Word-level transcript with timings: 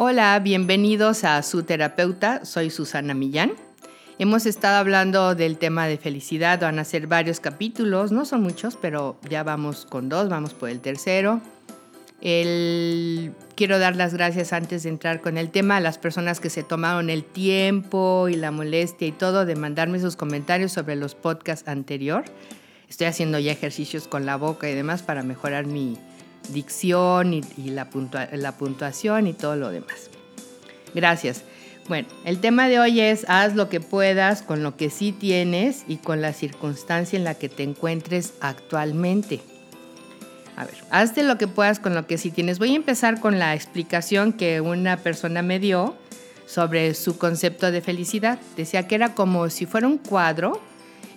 Hola, 0.00 0.38
bienvenidos 0.38 1.24
a 1.24 1.42
Su 1.42 1.64
Terapeuta, 1.64 2.44
soy 2.44 2.70
Susana 2.70 3.14
Millán. 3.14 3.54
Hemos 4.20 4.46
estado 4.46 4.76
hablando 4.76 5.34
del 5.34 5.58
tema 5.58 5.88
de 5.88 5.98
felicidad, 5.98 6.60
van 6.60 6.78
a 6.78 6.84
ser 6.84 7.08
varios 7.08 7.40
capítulos, 7.40 8.12
no 8.12 8.24
son 8.24 8.42
muchos, 8.42 8.76
pero 8.80 9.18
ya 9.28 9.42
vamos 9.42 9.86
con 9.86 10.08
dos, 10.08 10.28
vamos 10.28 10.54
por 10.54 10.68
el 10.68 10.78
tercero. 10.78 11.40
Quiero 12.20 13.80
dar 13.80 13.96
las 13.96 14.14
gracias 14.14 14.52
antes 14.52 14.84
de 14.84 14.90
entrar 14.90 15.20
con 15.20 15.36
el 15.36 15.50
tema 15.50 15.78
a 15.78 15.80
las 15.80 15.98
personas 15.98 16.38
que 16.38 16.48
se 16.48 16.62
tomaron 16.62 17.10
el 17.10 17.24
tiempo 17.24 18.28
y 18.28 18.36
la 18.36 18.52
molestia 18.52 19.08
y 19.08 19.12
todo 19.12 19.46
de 19.46 19.56
mandarme 19.56 19.98
sus 19.98 20.14
comentarios 20.14 20.70
sobre 20.70 20.94
los 20.94 21.16
podcasts 21.16 21.66
anterior. 21.66 22.22
Estoy 22.88 23.08
haciendo 23.08 23.40
ya 23.40 23.50
ejercicios 23.50 24.06
con 24.06 24.26
la 24.26 24.36
boca 24.36 24.70
y 24.70 24.74
demás 24.74 25.02
para 25.02 25.24
mejorar 25.24 25.66
mi, 25.66 25.98
dicción 26.52 27.34
y, 27.34 27.42
la, 27.70 27.88
la 28.32 28.52
puntuación 28.52 29.26
y 29.26 29.32
todo 29.32 29.56
lo 29.56 29.70
demás. 29.70 30.10
Gracias. 30.94 31.42
Bueno, 31.88 32.08
el 32.24 32.40
tema 32.40 32.68
de 32.68 32.78
hoy 32.78 33.00
es 33.00 33.24
haz 33.28 33.54
lo 33.54 33.70
que 33.70 33.80
puedas 33.80 34.42
con 34.42 34.62
lo 34.62 34.76
que 34.76 34.90
sí 34.90 35.12
tienes 35.12 35.84
y 35.88 35.96
con 35.96 36.20
la 36.20 36.34
circunstancia 36.34 37.16
en 37.16 37.24
la 37.24 37.34
que 37.34 37.48
te 37.48 37.62
encuentres 37.62 38.34
actualmente. 38.40 39.40
A 40.56 40.64
ver, 40.64 40.74
hazte 40.90 41.22
lo 41.22 41.38
que 41.38 41.48
puedas 41.48 41.78
con 41.78 41.94
lo 41.94 42.06
que 42.06 42.18
sí 42.18 42.30
tienes. 42.30 42.58
Voy 42.58 42.72
a 42.72 42.76
empezar 42.76 43.20
con 43.20 43.38
la 43.38 43.54
explicación 43.54 44.32
que 44.32 44.60
una 44.60 44.98
persona 44.98 45.40
me 45.40 45.60
dio 45.60 45.96
sobre 46.46 46.94
su 46.94 47.16
concepto 47.16 47.70
de 47.70 47.80
felicidad. 47.80 48.38
Decía 48.56 48.86
que 48.86 48.94
era 48.94 49.14
como 49.14 49.48
si 49.50 49.66
fuera 49.66 49.86
un 49.86 49.98
cuadro 49.98 50.60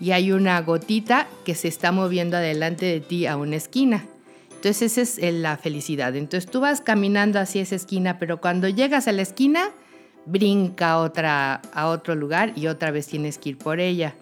y 0.00 0.10
hay 0.10 0.32
una 0.32 0.60
gotita 0.60 1.28
que 1.44 1.54
se 1.54 1.68
está 1.68 1.92
moviendo 1.92 2.36
adelante 2.36 2.84
de 2.84 3.00
ti 3.00 3.26
a 3.26 3.36
una 3.36 3.56
esquina. 3.56 4.04
Entonces 4.58 4.98
esa 4.98 5.20
es 5.24 5.34
la 5.34 5.56
felicidad. 5.56 6.16
Entonces 6.16 6.50
tú 6.50 6.58
vas 6.58 6.80
caminando 6.80 7.38
hacia 7.38 7.62
esa 7.62 7.76
esquina, 7.76 8.18
pero 8.18 8.40
cuando 8.40 8.68
llegas 8.68 9.06
a 9.06 9.12
la 9.12 9.22
esquina, 9.22 9.70
brinca 10.26 10.98
otra, 10.98 11.62
a 11.72 11.86
otro 11.86 12.16
lugar 12.16 12.52
y 12.56 12.66
otra 12.66 12.90
vez 12.90 13.06
tienes 13.06 13.38
que 13.38 13.50
ir 13.50 13.58
por 13.58 13.78
ella. 13.78 14.16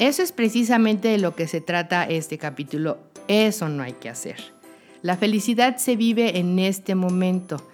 Eso 0.00 0.24
es 0.24 0.32
precisamente 0.32 1.06
de 1.06 1.18
lo 1.18 1.36
que 1.36 1.46
se 1.46 1.60
trata 1.60 2.02
este 2.02 2.38
capítulo. 2.38 2.98
Eso 3.28 3.68
no 3.68 3.84
hay 3.84 3.92
que 3.92 4.08
hacer. 4.08 4.36
La 5.02 5.16
felicidad 5.16 5.76
se 5.76 5.94
vive 5.94 6.40
en 6.40 6.58
este 6.58 6.96
momento. 6.96 7.64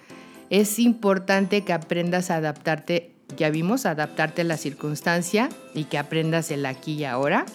Es 0.51 0.77
importante 0.77 1.63
que 1.63 1.73
aprendas 1.73 2.29
a 2.29 2.35
adaptarte, 2.35 3.15
ya 3.35 3.49
vimos, 3.49 3.87
adaptarte 3.87 4.43
a 4.43 4.45
la 4.45 4.57
circunstancia 4.57 5.49
y 5.73 5.85
que 5.85 5.97
aprendas 5.97 6.51
el 6.51 6.67
aquí 6.67 6.93
y 6.93 7.05
ahora 7.05 7.47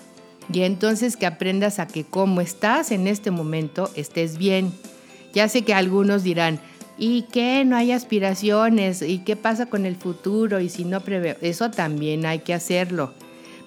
y 0.53 0.63
entonces 0.63 1.17
que 1.17 1.27
aprendas 1.27 1.79
a 1.79 1.87
que 1.87 2.05
como 2.05 2.41
estás 2.41 2.91
en 2.91 3.07
este 3.07 3.31
momento 3.31 3.91
estés 3.95 4.39
bien. 4.39 4.73
Ya 5.35 5.49
sé 5.49 5.63
que 5.63 5.75
algunos 5.75 6.23
dirán, 6.23 6.59
¿y 6.97 7.23
qué? 7.33 7.65
No 7.65 7.77
hay 7.77 7.93
aspiraciones, 7.93 9.03
¿y 9.03 9.19
qué 9.19 9.37
pasa 9.37 9.67
con 9.67 9.87
el 9.87 9.97
futuro? 9.97 10.61
Y 10.61 10.69
si 10.69 10.85
no 10.85 11.01
prevé, 11.01 11.37
eso 11.43 11.71
también 11.71 12.27
hay 12.27 12.41
que 12.41 12.55
hacerlo. 12.55 13.13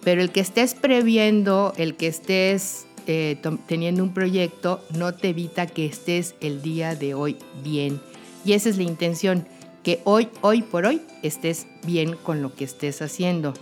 Pero 0.04 0.22
el 0.22 0.32
que 0.32 0.40
estés 0.40 0.74
previendo, 0.74 1.74
el 1.78 1.96
que 1.96 2.08
estés 2.08 2.88
eh, 3.08 3.38
teniendo 3.68 4.04
un 4.04 4.14
proyecto, 4.14 4.84
no 4.98 5.14
te 5.14 5.30
evita 5.30 5.68
que 5.68 5.86
estés 5.86 6.36
el 6.42 6.62
día 6.62 6.96
de 6.96 7.14
hoy 7.14 7.38
bien. 7.64 8.02
Y 8.44 8.54
esa 8.54 8.70
es 8.70 8.78
la 8.78 8.84
intención, 8.84 9.46
que 9.84 10.00
hoy, 10.04 10.30
hoy 10.42 10.64
por 10.64 10.86
hoy, 10.86 11.02
estés 11.22 11.68
bien 11.86 12.16
con 12.16 12.42
lo 12.42 12.54
que 12.56 12.64
estés 12.64 13.02
haciendo. 13.02 13.54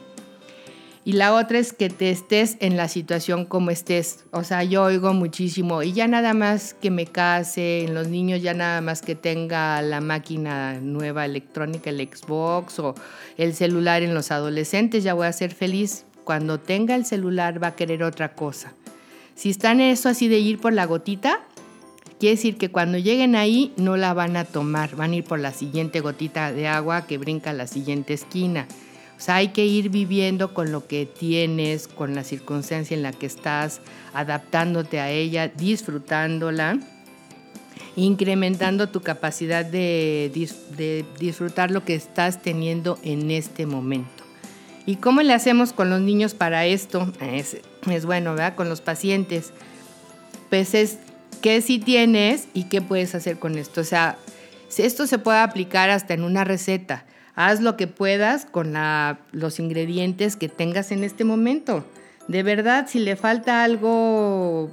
Y 1.10 1.14
la 1.14 1.34
otra 1.34 1.58
es 1.58 1.74
que 1.74 1.90
te 1.90 2.12
estés 2.12 2.56
en 2.60 2.78
la 2.78 2.88
situación 2.88 3.46
como 3.46 3.72
estés. 3.72 4.26
O 4.30 4.44
sea, 4.44 4.64
yo 4.64 4.84
oigo 4.84 5.12
muchísimo 5.12 5.82
y 5.82 5.92
ya 5.92 6.08
nada 6.08 6.36
más 6.36 6.76
que 6.76 6.92
me 6.92 7.08
case, 7.08 7.84
en 7.84 7.96
los 7.96 8.10
niños 8.10 8.44
ya 8.44 8.54
nada 8.54 8.80
más 8.82 9.02
que 9.02 9.16
tenga 9.16 9.82
la 9.82 10.02
máquina 10.02 10.80
nueva 10.80 11.26
electrónica, 11.26 11.90
el 11.90 12.08
Xbox 12.08 12.78
o 12.78 12.94
el 13.38 13.56
celular 13.56 14.04
en 14.04 14.14
los 14.14 14.30
adolescentes, 14.30 15.04
ya 15.04 15.16
voy 15.16 15.26
a 15.26 15.34
ser 15.34 15.52
feliz. 15.52 16.06
Cuando 16.26 16.60
tenga 16.60 16.94
el 16.94 17.08
celular 17.08 17.60
va 17.60 17.70
a 17.70 17.76
querer 17.76 18.04
otra 18.04 18.36
cosa. 18.36 18.76
Si 19.34 19.50
están 19.50 19.82
eso 19.82 20.10
así 20.10 20.28
de 20.28 20.38
ir 20.38 20.60
por 20.60 20.74
la 20.74 20.86
gotita, 20.86 21.40
quiere 22.20 22.36
decir 22.36 22.56
que 22.56 22.70
cuando 22.70 23.00
lleguen 23.00 23.36
ahí 23.36 23.74
no 23.78 23.98
la 23.98 24.14
van 24.14 24.38
a 24.38 24.46
tomar, 24.46 24.96
van 24.96 25.14
a 25.14 25.16
ir 25.16 25.24
por 25.24 25.40
la 25.40 25.54
siguiente 25.54 26.02
gotita 26.02 26.52
de 26.52 26.68
agua 26.68 27.08
que 27.08 27.18
brinca 27.18 27.50
a 27.50 27.54
la 27.54 27.66
siguiente 27.66 28.14
esquina. 28.14 28.68
O 29.20 29.22
sea, 29.22 29.36
hay 29.36 29.50
que 29.50 29.66
ir 29.66 29.90
viviendo 29.90 30.54
con 30.54 30.72
lo 30.72 30.88
que 30.88 31.06
tienes, 31.06 31.90
con 31.90 32.16
la 32.16 32.24
circunstancia 32.24 32.96
en 32.96 33.04
la 33.04 33.12
que 33.12 33.26
estás, 33.26 33.82
adaptándote 34.14 35.02
a 35.02 35.12
ella, 35.12 35.50
disfrutándola, 35.50 36.80
incrementando 37.98 38.88
tu 38.88 39.02
capacidad 39.02 39.66
de, 39.66 40.32
disfrutar 41.20 41.70
lo 41.70 41.84
que 41.84 41.96
estás 41.96 42.42
teniendo 42.42 42.98
en 43.04 43.30
este 43.30 43.66
momento. 43.66 44.24
¿Y 44.86 44.96
cómo 44.96 45.22
le 45.22 45.34
hacemos 45.34 45.74
con 45.74 45.90
los 45.90 46.00
niños 46.00 46.34
para 46.34 46.66
esto? 46.66 47.12
Es, 47.20 47.58
es 47.92 48.06
bueno, 48.06 48.32
¿verdad? 48.32 48.56
Con 48.56 48.70
los 48.70 48.80
pacientes. 48.80 49.52
Pues 50.50 50.74
es 50.74 50.98
qué 51.42 51.60
sí 51.60 51.80
tienes 51.80 52.48
y 52.54 52.70
qué 52.70 52.82
puedes 52.82 53.14
hacer 53.16 53.38
con 53.38 53.58
esto. 53.58 53.82
O 53.82 53.84
sea, 53.84 54.18
esto 54.78 55.08
se 55.08 55.20
puede 55.20 55.40
aplicar 55.40 55.90
hasta 55.90 56.14
en 56.14 56.24
una 56.24 56.46
receta 56.46 57.04
haz 57.36 57.62
lo 57.62 57.78
que 57.78 57.88
puedas 57.88 58.46
con 58.46 58.74
los 59.32 59.60
ingredientes 59.60 60.36
que 60.36 60.50
tengas 60.50 60.92
en 60.92 61.04
este 61.04 61.24
momento. 61.24 61.86
De 62.28 62.44
verdad, 62.44 62.88
si 62.88 63.00
le 63.00 63.16
falta 63.16 63.64
algo, 63.64 64.70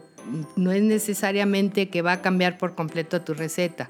no 0.57 0.73
es 0.73 0.83
necesariamente 0.83 1.89
que 1.89 2.03
va 2.03 2.13
a 2.13 2.23
cambiar 2.23 2.59
por 2.59 2.75
completo 2.75 3.23
tu 3.23 3.35
receta. 3.35 3.89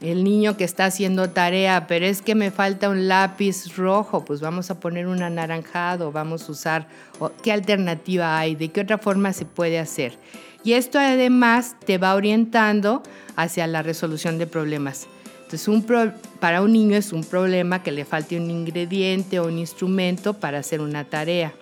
El 0.00 0.24
niño 0.24 0.56
que 0.56 0.64
está 0.64 0.86
haciendo 0.86 1.30
tarea, 1.30 1.86
pero 1.86 2.06
es 2.06 2.22
que 2.22 2.34
me 2.34 2.50
falta 2.50 2.88
un 2.88 3.06
lápiz 3.06 3.76
rojo, 3.76 4.24
pues 4.24 4.40
vamos 4.40 4.70
a 4.70 4.80
poner 4.80 5.06
un 5.06 5.22
anaranjado, 5.22 6.10
vamos 6.10 6.48
a 6.48 6.52
usar, 6.52 6.88
¿qué 7.42 7.52
alternativa 7.52 8.38
hay? 8.38 8.56
¿De 8.56 8.70
qué 8.70 8.80
otra 8.80 8.98
forma 8.98 9.32
se 9.32 9.44
puede 9.44 9.78
hacer? 9.78 10.18
Y 10.64 10.72
esto 10.72 10.98
además 10.98 11.76
te 11.84 11.98
va 11.98 12.14
orientando 12.14 13.02
hacia 13.36 13.66
la 13.66 13.82
resolución 13.82 14.38
de 14.38 14.46
problemas. 14.46 15.06
Entonces, 15.52 16.14
para 16.40 16.62
un 16.62 16.72
niño 16.72 16.96
es 16.96 17.12
un 17.12 17.24
problema 17.24 17.82
que 17.82 17.92
le 17.92 18.06
falte 18.06 18.38
un 18.38 18.50
ingrediente 18.50 19.38
o 19.38 19.48
un 19.48 19.58
instrumento 19.58 20.32
para 20.32 20.58
hacer 20.58 20.80
una 20.80 21.04
tarea. 21.04 21.52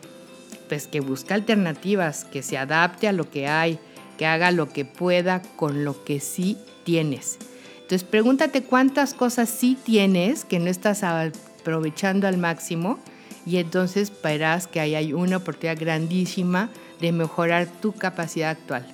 Pues 0.68 0.86
que 0.86 1.00
busque 1.00 1.34
alternativas, 1.34 2.24
que 2.24 2.42
se 2.42 2.56
adapte 2.56 3.08
a 3.08 3.12
lo 3.12 3.28
que 3.28 3.48
hay, 3.48 3.80
que 4.16 4.26
haga 4.26 4.52
lo 4.52 4.68
que 4.68 4.84
pueda 4.84 5.42
con 5.56 5.84
lo 5.84 6.04
que 6.04 6.20
sí 6.20 6.56
tienes. 6.84 7.38
Entonces, 7.82 8.04
pregúntate 8.04 8.62
cuántas 8.62 9.12
cosas 9.12 9.48
sí 9.48 9.76
tienes 9.82 10.44
que 10.44 10.60
no 10.60 10.70
estás 10.70 11.02
aprovechando 11.02 12.28
al 12.28 12.38
máximo 12.38 13.00
y 13.44 13.56
entonces 13.56 14.12
verás 14.22 14.68
que 14.68 14.78
ahí 14.78 14.94
hay 14.94 15.12
una 15.12 15.38
oportunidad 15.38 15.80
grandísima 15.80 16.70
de 17.00 17.10
mejorar 17.10 17.66
tu 17.66 17.92
capacidad 17.92 18.50
actual. 18.50 18.86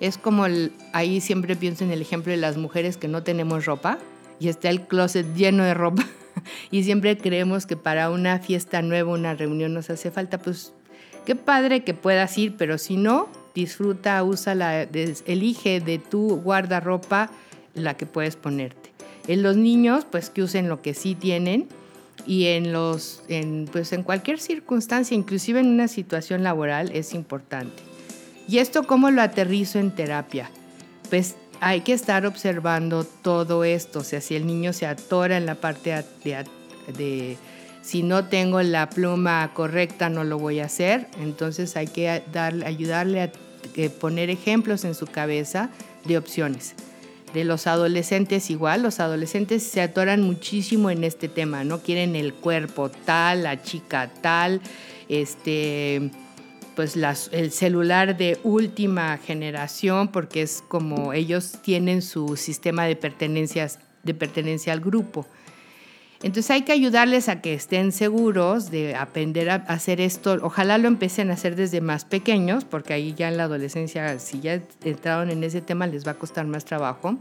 Es 0.00 0.18
como 0.18 0.46
ahí 0.92 1.20
siempre 1.20 1.54
pienso 1.54 1.84
en 1.84 1.92
el 1.92 2.02
ejemplo 2.02 2.32
de 2.32 2.38
las 2.38 2.56
mujeres 2.56 2.96
que 2.96 3.06
no 3.06 3.22
tenemos 3.22 3.66
ropa 3.66 4.00
y 4.38 4.48
está 4.48 4.70
el 4.70 4.86
closet 4.86 5.26
lleno 5.34 5.64
de 5.64 5.74
ropa 5.74 6.04
y 6.70 6.84
siempre 6.84 7.16
creemos 7.16 7.66
que 7.66 7.76
para 7.76 8.10
una 8.10 8.38
fiesta 8.38 8.82
nueva, 8.82 9.12
una 9.12 9.34
reunión 9.34 9.74
nos 9.74 9.90
hace 9.90 10.10
falta, 10.10 10.38
pues 10.38 10.72
qué 11.24 11.34
padre 11.34 11.84
que 11.84 11.94
puedas 11.94 12.36
ir, 12.38 12.56
pero 12.56 12.78
si 12.78 12.96
no, 12.96 13.28
disfruta, 13.54 14.22
usa 14.22 14.54
la, 14.54 14.82
elige 14.82 15.80
de 15.80 15.98
tu 15.98 16.40
guardarropa 16.40 17.30
la 17.74 17.96
que 17.96 18.06
puedes 18.06 18.36
ponerte. 18.36 18.92
En 19.26 19.42
los 19.42 19.56
niños, 19.56 20.06
pues 20.10 20.30
que 20.30 20.42
usen 20.42 20.68
lo 20.68 20.82
que 20.82 20.94
sí 20.94 21.14
tienen 21.14 21.68
y 22.26 22.46
en 22.46 22.72
los, 22.72 23.22
en, 23.28 23.68
pues 23.70 23.92
en 23.92 24.02
cualquier 24.02 24.38
circunstancia, 24.38 25.16
inclusive 25.16 25.60
en 25.60 25.66
una 25.66 25.88
situación 25.88 26.42
laboral, 26.42 26.90
es 26.92 27.12
importante. 27.14 27.82
¿Y 28.48 28.58
esto 28.58 28.86
cómo 28.86 29.10
lo 29.10 29.22
aterrizo 29.22 29.78
en 29.78 29.90
terapia? 29.90 30.50
Pues 31.10 31.36
hay 31.60 31.80
que 31.80 31.92
estar 31.92 32.26
observando 32.26 33.04
todo 33.04 33.64
esto. 33.64 34.00
O 34.00 34.04
sea, 34.04 34.20
si 34.20 34.36
el 34.36 34.46
niño 34.46 34.72
se 34.72 34.86
atora 34.86 35.36
en 35.36 35.46
la 35.46 35.54
parte 35.56 36.04
de, 36.96 37.36
si 37.82 38.02
no 38.02 38.26
tengo 38.26 38.62
la 38.62 38.90
pluma 38.90 39.50
correcta, 39.54 40.08
no 40.08 40.24
lo 40.24 40.38
voy 40.38 40.60
a 40.60 40.66
hacer. 40.66 41.08
Entonces 41.20 41.76
hay 41.76 41.86
que 41.86 42.08
ayudarle 42.08 43.22
a 43.22 43.30
poner 44.00 44.30
ejemplos 44.30 44.84
en 44.84 44.94
su 44.94 45.06
cabeza 45.06 45.70
de 46.04 46.18
opciones. 46.18 46.74
De 47.34 47.44
los 47.44 47.66
adolescentes 47.66 48.50
igual, 48.50 48.82
los 48.82 49.00
adolescentes 49.00 49.62
se 49.62 49.82
atoran 49.82 50.22
muchísimo 50.22 50.90
en 50.90 51.04
este 51.04 51.28
tema, 51.28 51.64
no 51.64 51.80
quieren 51.80 52.16
el 52.16 52.32
cuerpo 52.32 52.88
tal, 52.88 53.42
la 53.42 53.62
chica 53.62 54.10
tal, 54.22 54.62
este 55.08 56.10
pues 56.76 56.94
el 57.32 57.50
celular 57.50 58.18
de 58.18 58.38
última 58.44 59.16
generación, 59.16 60.08
porque 60.08 60.42
es 60.42 60.62
como 60.68 61.14
ellos 61.14 61.58
tienen 61.62 62.02
su 62.02 62.36
sistema 62.36 62.84
de, 62.84 62.94
pertenencias, 62.94 63.80
de 64.04 64.12
pertenencia 64.12 64.74
al 64.74 64.80
grupo. 64.80 65.26
Entonces 66.22 66.50
hay 66.50 66.62
que 66.62 66.72
ayudarles 66.72 67.28
a 67.28 67.40
que 67.40 67.54
estén 67.54 67.92
seguros 67.92 68.70
de 68.70 68.94
aprender 68.94 69.48
a 69.48 69.54
hacer 69.54 70.00
esto. 70.00 70.38
Ojalá 70.42 70.76
lo 70.76 70.88
empiecen 70.88 71.30
a 71.30 71.34
hacer 71.34 71.56
desde 71.56 71.80
más 71.80 72.04
pequeños, 72.04 72.64
porque 72.64 72.92
ahí 72.92 73.14
ya 73.14 73.28
en 73.28 73.38
la 73.38 73.44
adolescencia, 73.44 74.18
si 74.18 74.40
ya 74.40 74.60
entraron 74.84 75.30
en 75.30 75.44
ese 75.44 75.62
tema, 75.62 75.86
les 75.86 76.06
va 76.06 76.12
a 76.12 76.18
costar 76.18 76.46
más 76.46 76.64
trabajo. 76.64 77.18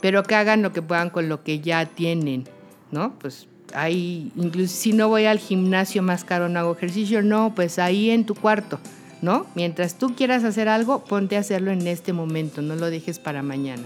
pero 0.00 0.22
que 0.22 0.34
hagan 0.34 0.62
lo 0.62 0.72
que 0.72 0.80
puedan 0.80 1.10
con 1.10 1.28
lo 1.28 1.44
que 1.44 1.60
ya 1.60 1.84
tienen, 1.84 2.48
¿no? 2.90 3.18
Pues 3.18 3.46
ahí, 3.74 4.30
incluso 4.36 4.74
si 4.74 4.92
no 4.92 5.08
voy 5.08 5.26
al 5.26 5.38
gimnasio 5.38 6.02
más 6.02 6.24
caro, 6.24 6.48
no 6.48 6.58
hago 6.58 6.72
ejercicio, 6.72 7.22
no, 7.22 7.54
pues 7.54 7.78
ahí 7.78 8.10
en 8.10 8.24
tu 8.24 8.34
cuarto, 8.34 8.78
¿no? 9.22 9.46
Mientras 9.54 9.94
tú 9.96 10.14
quieras 10.14 10.44
hacer 10.44 10.68
algo, 10.68 11.04
ponte 11.04 11.36
a 11.36 11.40
hacerlo 11.40 11.70
en 11.70 11.86
este 11.86 12.12
momento, 12.12 12.62
no 12.62 12.76
lo 12.76 12.90
dejes 12.90 13.18
para 13.18 13.42
mañana. 13.42 13.82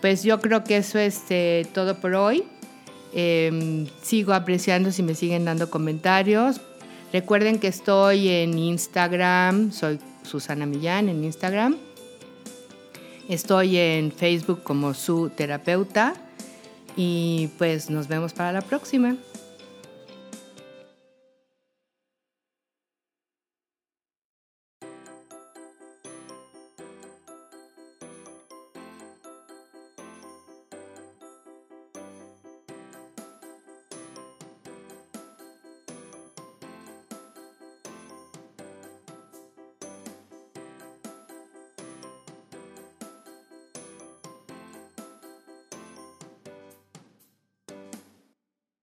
Pues 0.00 0.24
yo 0.24 0.40
creo 0.40 0.64
que 0.64 0.78
eso 0.78 0.98
es 0.98 1.22
eh, 1.30 1.66
todo 1.72 2.00
por 2.00 2.14
hoy. 2.14 2.44
Em, 3.14 3.86
sigo 4.02 4.32
apreciando 4.32 4.90
si 4.90 5.02
me 5.02 5.14
siguen 5.14 5.44
dando 5.44 5.70
comentarios. 5.70 6.60
Recuerden 7.12 7.58
que 7.58 7.68
estoy 7.68 8.28
en 8.28 8.58
Instagram, 8.58 9.70
soy 9.70 10.00
Susana 10.22 10.66
Millán 10.66 11.08
en 11.08 11.22
Instagram. 11.22 11.76
Estoy 13.28 13.76
en 13.76 14.10
Facebook 14.10 14.62
como 14.62 14.94
su 14.94 15.30
terapeuta 15.30 16.14
y 16.96 17.48
pues 17.58 17.90
nos 17.90 18.08
vemos 18.08 18.32
para 18.32 18.52
la 18.52 18.60
próxima. 18.62 19.16